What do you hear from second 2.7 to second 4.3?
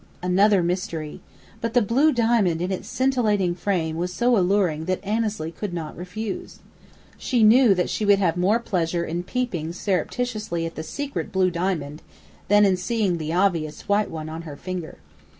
its scintillating frame was